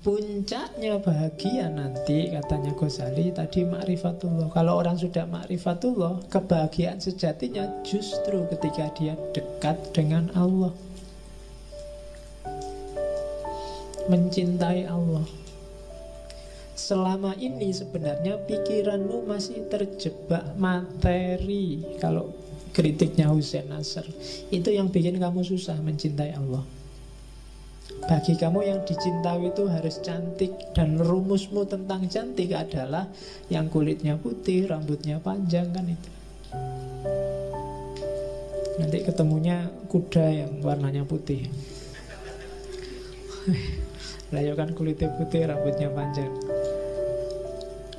[0.00, 4.48] Puncaknya bahagia nanti katanya Ghazali tadi makrifatullah.
[4.48, 10.72] Kalau orang sudah makrifatullah, kebahagiaan sejatinya justru ketika dia dekat dengan Allah.
[14.08, 15.28] Mencintai Allah.
[16.72, 21.84] Selama ini sebenarnya pikiranmu masih terjebak materi.
[22.00, 22.39] Kalau
[22.70, 24.06] kritiknya Hussein Nasr,
[24.50, 26.62] itu yang bikin kamu susah mencintai Allah.
[28.00, 33.10] Bagi kamu yang dicintai itu harus cantik Dan rumusmu tentang cantik adalah
[33.50, 36.10] Yang kulitnya putih, rambutnya panjang kan itu.
[38.80, 41.44] Nanti ketemunya kuda yang warnanya putih.
[44.32, 46.32] Lah ya kulitnya putih, rambutnya panjang.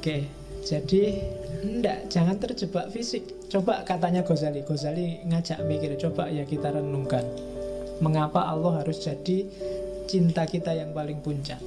[0.01, 0.26] Oke,
[0.65, 1.21] jadi
[1.61, 7.23] enggak, jangan terjebak fisik Coba katanya Ghazali Ghazali ngajak mikir, coba ya kita renungkan
[8.01, 9.45] Mengapa Allah harus jadi
[10.12, 11.63] cinta kita yang paling puncak.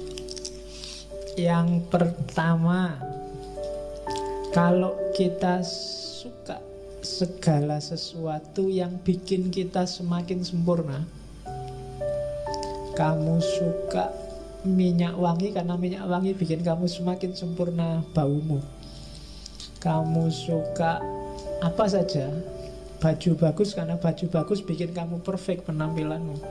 [1.33, 2.93] Yang pertama,
[4.53, 6.61] kalau kita suka
[7.01, 11.01] segala sesuatu yang bikin kita semakin sempurna,
[12.93, 14.13] kamu suka
[14.61, 18.61] minyak wangi karena minyak wangi bikin kamu semakin sempurna baumu.
[19.85, 20.97] Kamu suka
[21.61, 22.25] apa saja,
[22.97, 26.41] baju bagus karena baju bagus bikin kamu perfect penampilanmu.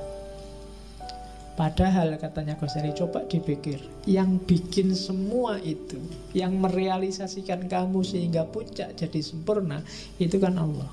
[1.55, 3.79] Padahal katanya Ghazali coba dipikir
[4.11, 6.03] Yang bikin semua itu
[6.35, 9.79] Yang merealisasikan kamu sehingga puncak jadi sempurna
[10.19, 10.91] Itu kan Allah.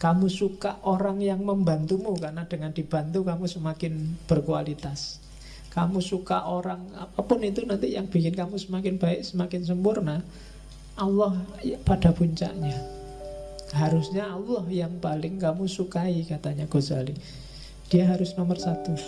[0.00, 5.25] Kamu suka orang yang membantumu Karena dengan dibantu kamu semakin berkualitas
[5.76, 10.24] Kamu suka orang apa pun itu nanti yang bikin kamu semakin baik Semakin sempurna
[10.96, 11.36] Allah
[11.84, 12.80] pada puncaknya
[13.76, 17.12] Harusnya Allah yang paling kamu sukai katanya Ghazali
[17.86, 18.98] dia harus nomor satu.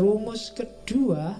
[0.00, 1.36] Rumus kedua,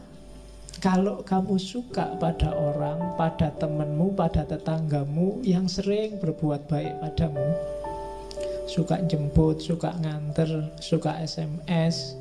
[0.84, 7.56] kalau kamu suka pada orang, pada temanmu, pada tetanggamu yang sering berbuat baik padamu,
[8.69, 12.12] suka jemput, suka nganter, suka SMS,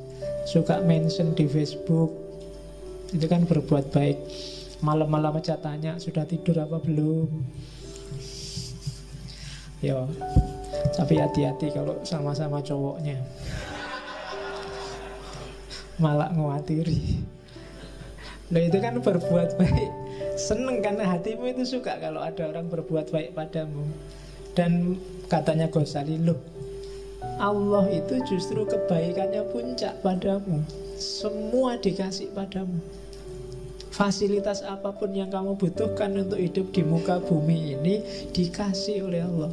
[0.48, 2.16] suka mention di Facebook,
[3.12, 4.16] itu kan berbuat baik.
[4.80, 7.28] Malam-malam aja tanya sudah tidur apa belum.
[9.84, 10.08] Yo,
[10.96, 13.20] tapi hati-hati kalau sama-sama cowoknya.
[15.98, 17.26] Malah ngawatiri
[18.54, 19.92] Loh itu kan berbuat baik.
[20.40, 23.84] Seneng karena hatimu itu suka kalau ada orang berbuat baik padamu.
[24.56, 24.96] Dan
[25.28, 26.40] katanya Ghazali Loh
[27.38, 30.62] Allah itu justru kebaikannya puncak padamu.
[30.98, 32.82] Semua dikasih padamu.
[33.94, 37.96] Fasilitas apa pun yang kamu butuhkan untuk hidup di muka bumi ini
[38.30, 39.50] Dikasih oleh Allah.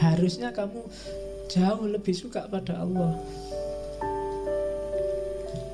[0.00, 0.88] Harusnya kamu
[1.52, 3.12] jauh lebih suka pada Allah.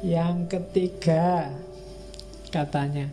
[0.02, 1.54] Yang ketiga,
[2.50, 3.10] katanya,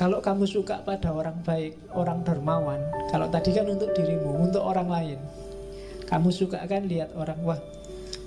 [0.00, 2.80] kalau kamu suka pada orang baik, orang dermawan,
[3.12, 5.18] kalau tadi kan untuk dirimu, untuk orang lain,
[6.10, 7.60] kamu suka kan lihat orang, wah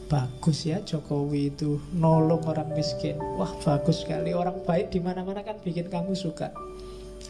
[0.07, 5.59] bagus ya Jokowi itu nolong orang miskin, wah bagus sekali orang baik di mana-mana kan
[5.59, 6.55] bikin kamu suka.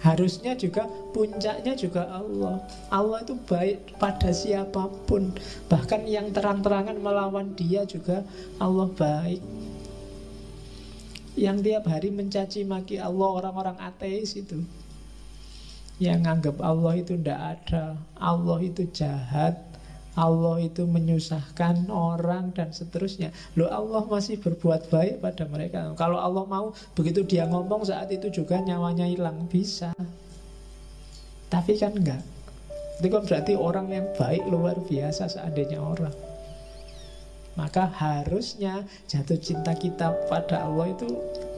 [0.03, 0.84] Harusnya juga
[1.16, 2.59] puncaknya juga Allah.
[2.92, 5.31] Allah itu baik pada siapa pun.
[5.72, 8.19] Bahkan yang terang-terangan melawan dia juga
[8.59, 9.40] Allah baik.
[11.40, 14.59] Yang tiap hari mencaci maki Allah orang-orang ateis itu.
[16.03, 17.96] Yang anggap Allah itu tidak ada.
[18.19, 19.72] Allah itu jahat.
[20.13, 23.34] Allah itu menyusahkan orang dan seterusnya.
[23.57, 25.90] Loh Allah masih berbuat baik pada mereka.
[25.97, 29.90] Kalau Allah mau begitu dia ngomong saat itu juga nyawanya hilang bisa.
[31.50, 32.22] Tapi kan enggak.
[33.01, 36.13] Itu kan berarti orang yang baik luar biasa seandainya orang.
[37.57, 41.09] Maka harusnya jatuh cinta kita pada Allah itu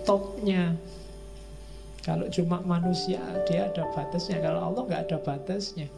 [0.07, 0.75] topnya.
[2.07, 3.19] Kalau cuma manusia
[3.51, 4.39] dia ada batasnya.
[4.39, 5.91] Kalau Allah nggak ada batasnya.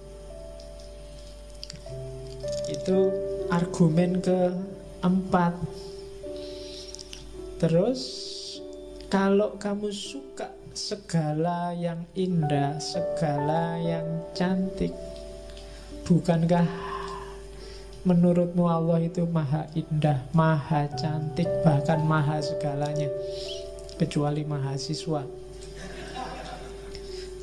[2.68, 3.12] Itu
[3.48, 5.56] argumen keempat.
[7.58, 8.02] Terus
[9.08, 14.06] kalau kamu suka segala yang indah, segala yang
[14.38, 14.94] cantik,
[16.06, 16.68] bukankah
[18.06, 23.10] menurutmu Allah itu maha indah, maha cantik, bahkan maha segalanya,
[23.98, 25.26] kecuali mahasiswa.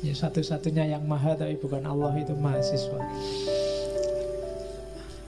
[0.05, 3.01] Ya satu-satunya yang maha tapi bukan Allah itu mahasiswa.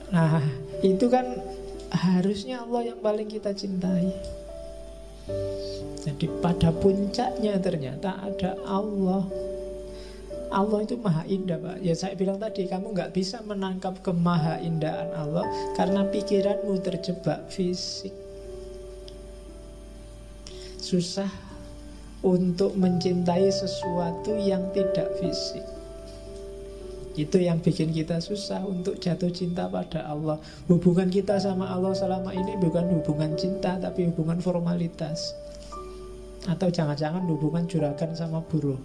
[0.08, 0.40] Nah,
[0.80, 1.36] itu kan
[1.92, 4.12] harusnya Allah yang paling kita cintai.
[6.08, 9.28] Jadi pada puncaknya ternyata ada Allah.
[10.48, 15.12] Allah itu maha indah Pak Ya saya bilang tadi Kamu nggak bisa menangkap kemaha indahan
[15.12, 15.44] Allah
[15.76, 18.16] Karena pikiranmu terjebak fisik
[20.80, 21.28] Susah
[22.24, 25.77] untuk mencintai sesuatu yang tidak fisik
[27.18, 30.38] itu yang bikin kita susah untuk jatuh cinta pada Allah.
[30.70, 35.34] Hubungan kita sama Allah selama ini bukan hubungan cinta, tapi hubungan formalitas.
[36.46, 38.78] Atau jangan-jangan hubungan juragan sama buruh.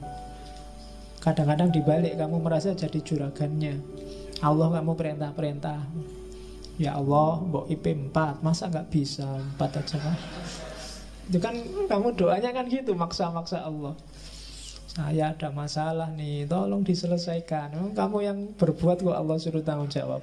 [1.22, 3.78] Kadang-kadang dibalik kamu merasa jadi juragannya.
[4.42, 5.80] Allah kamu perintah-perintah.
[6.82, 9.30] Ya Allah, mbok IP 4, masa nggak bisa
[9.62, 10.18] 4 aja kan?
[11.30, 11.54] Itu kan
[11.86, 13.94] kamu doanya kan gitu, maksa-maksa Allah.
[14.94, 17.98] Saya ada masalah nih, tolong diselesaikan.
[17.98, 20.22] Kamu yang berbuat kok Allah suruh tanggung jawab.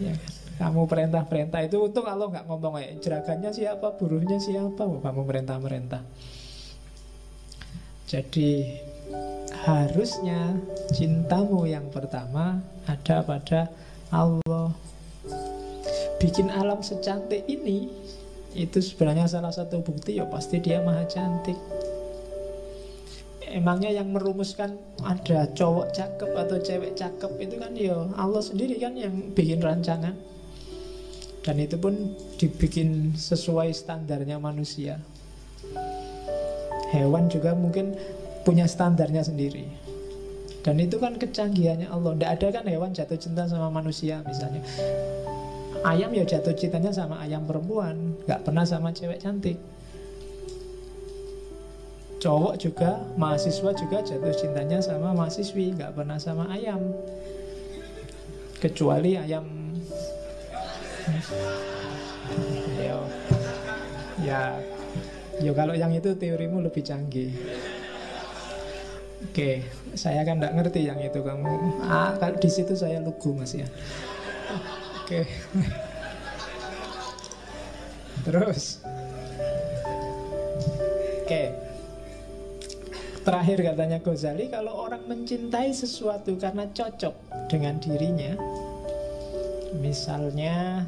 [0.00, 0.32] Ya kan?
[0.54, 6.02] Kamu perintah-perintah itu untung Allah nggak ngomong kayak jerakannya siapa, buruhnya siapa, oh, kamu perintah-perintah.
[8.06, 8.78] Jadi
[9.66, 10.54] harusnya
[10.94, 13.66] cintamu yang pertama ada pada
[14.14, 14.70] Allah.
[16.22, 17.90] Bikin alam secantik ini
[18.54, 21.58] itu sebenarnya salah satu bukti ya pasti dia maha cantik
[23.54, 24.74] emangnya yang merumuskan
[25.06, 30.18] ada cowok cakep atau cewek cakep itu kan ya Allah sendiri kan yang bikin rancangan.
[31.44, 34.98] Dan itu pun dibikin sesuai standarnya manusia.
[36.90, 37.94] Hewan juga mungkin
[38.42, 39.68] punya standarnya sendiri.
[40.64, 42.16] Dan itu kan kecanggihannya Allah.
[42.16, 44.64] Tidak ada kan hewan jatuh cinta sama manusia misalnya.
[45.84, 48.16] Ayam ya jatuh cintanya sama ayam perempuan.
[48.24, 49.60] Gak pernah sama cewek cantik
[52.24, 56.80] cowok juga mahasiswa juga jatuh cintanya sama mahasiswi nggak pernah sama ayam.
[58.56, 59.44] Kecuali ayam.
[62.80, 62.96] Ya
[64.24, 64.42] ya.
[65.44, 67.28] Ya kalau yang itu teorimu lebih canggih.
[69.28, 71.84] Oke saya kan nggak ngerti yang itu kamu.
[71.84, 73.68] Ah kalau di situ saya lugu mas ya.
[75.04, 75.28] Oke.
[78.24, 78.80] Terus.
[81.28, 81.73] Oke
[83.24, 88.36] Terakhir katanya Ghazali, kalau orang mencintai sesuatu karena cocok dengan dirinya,
[89.80, 90.84] misalnya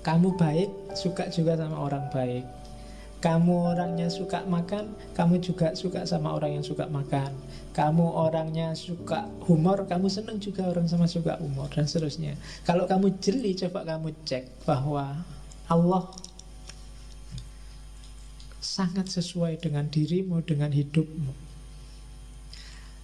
[0.00, 2.48] kamu baik, suka juga sama orang baik.
[3.20, 7.30] Kamu orangnya suka makan, kamu juga suka sama orang yang suka makan.
[7.76, 12.40] Kamu orangnya suka humor, kamu senang juga orang sama suka humor dan seterusnya.
[12.64, 15.22] Kalau kamu jeli, coba kamu cek bahwa
[15.70, 16.02] Allah
[18.72, 21.36] sangat sesuai dengan dirimu, dengan hidupmu.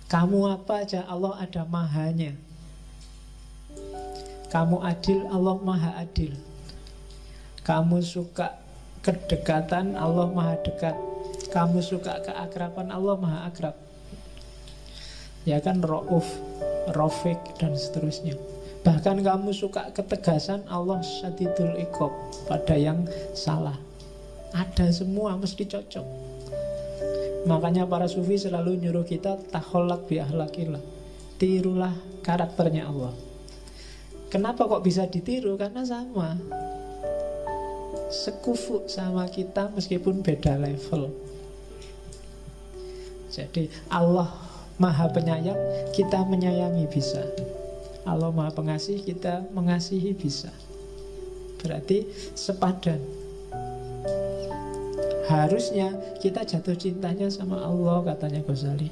[0.09, 2.33] Kamu apa aja, Allah ada mahanya.
[4.49, 6.33] Kamu adil, Allah maha adil.
[7.69, 8.57] Kamu suka
[9.05, 10.97] kedekatan, Allah maha dekat.
[11.53, 13.77] Kamu suka keakraban, Allah maha akrab.
[15.45, 16.25] Ya kan, Ra'uf,
[16.97, 18.41] Rofik, dan seterusnya.
[18.89, 22.09] Bahkan kamu suka ketegasan, Allah syadidul ikob
[22.49, 23.05] pada yang
[23.37, 23.88] salah.
[24.55, 26.07] Ada semua mesti cocok.
[27.49, 30.83] Makanya para sufi selalu nyuruh kita Taholak bi ahlakillah.
[31.39, 33.15] Tirulah karakternya Allah.
[34.29, 35.57] Kenapa kok bisa ditiru?
[35.57, 36.37] Karena sama.
[38.13, 41.13] Sekufu sama kita meskipun beda level.
[43.29, 44.33] Jadi Allah
[44.81, 45.57] maha penyayang
[45.93, 47.23] Kita menyayangi bisa.
[48.09, 50.51] Allah maha pengasih Kita mengasihi bisa.
[51.61, 53.28] Berarti sepadan
[55.29, 55.93] Harusnya
[56.25, 58.89] kita jatuh cintanya sama Allah katanya Ghazali.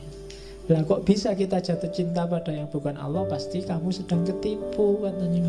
[0.69, 3.25] Lah kok bisa kita jatuh cinta pada yang bukan Allah?
[3.25, 5.49] Pasti kamu sedang ketipu katanya.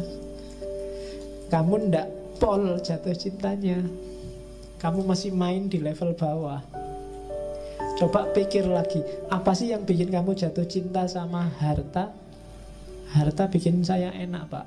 [1.52, 2.08] Kamu ndak
[2.40, 3.84] pol jatuh cintanya.
[4.80, 6.64] Kamu masih main di level bawah.
[7.98, 9.02] Coba pikir lagi
[9.34, 12.14] Apa sih yang bikin kamu jatuh cinta sama harta?
[13.10, 14.66] Harta bikin saya enak pak.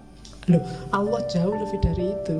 [0.51, 2.39] Loh Allah jauh lebih dari itu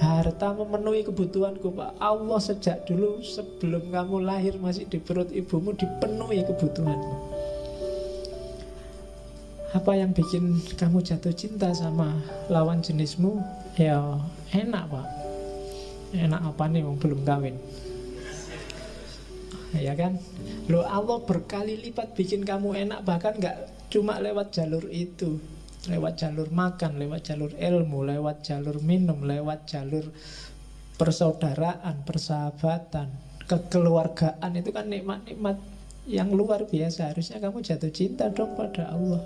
[0.00, 2.00] Harta memenuhi kebutuhanku Pak.
[2.00, 7.16] Allah sejak dulu sebelum kamu lahir masih di perut ibumu dipenuhi kebutuhanmu.
[9.76, 12.16] Apa yang bikin kamu jatuh cinta sama
[12.48, 13.44] lawan jenismu?
[13.76, 14.00] Ya
[14.56, 15.06] enak Pak.
[16.16, 17.60] Enak apa nih yang belum kawin?
[19.76, 20.16] Ya kan?
[20.66, 23.56] Lo Allah berkali lipat bikin kamu enak Bahkan gak
[23.92, 25.38] cuma lewat jalur itu
[25.88, 30.04] lewat jalur makan, lewat jalur ilmu, lewat jalur minum, lewat jalur
[31.00, 33.08] persaudaraan, persahabatan,
[33.48, 35.56] kekeluargaan itu kan nikmat-nikmat
[36.04, 37.16] yang luar biasa.
[37.16, 39.24] Harusnya kamu jatuh cinta dong pada Allah,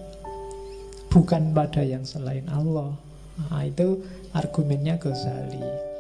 [1.11, 2.95] bukan pada yang selain Allah.
[3.35, 5.94] Nah, itu argumennya Ghazali.